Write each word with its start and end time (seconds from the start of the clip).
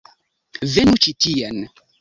Venu 0.71 0.97
ĉi 1.05 1.15
tien 1.27 1.65